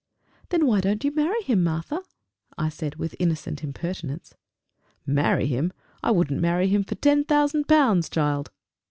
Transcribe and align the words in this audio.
"Then 0.49 0.65
why 0.65 0.81
don't 0.81 1.03
you 1.03 1.11
marry 1.13 1.43
him, 1.43 1.61
Martha?" 1.63 2.01
I 2.57 2.69
said, 2.69 2.95
with 2.95 3.15
innocent 3.19 3.63
impertinence. 3.63 4.33
"Marry 5.05 5.45
him! 5.45 5.71
I 6.01 6.09
wouldn't 6.09 6.41
marry 6.41 6.67
him 6.67 6.83
for 6.83 6.95
ten 6.95 7.23
thousand 7.23 7.67
pounds, 7.67 8.09
child!" 8.09 8.49